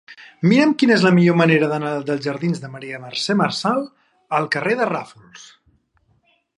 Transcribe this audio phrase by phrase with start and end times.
[0.51, 3.87] Mira'm quina és la millor manera d'anar dels jardins de Maria Mercè Marçal
[4.39, 5.49] al carrer de Ràfols.